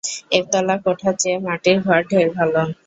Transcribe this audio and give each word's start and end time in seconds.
একতলা 0.37 0.75
কোঠার 0.83 1.15
চেয়ে 1.21 1.37
মাটির 1.45 1.77
ঘর 1.85 1.99
ঢের 2.09 2.27
ভাল। 2.35 2.53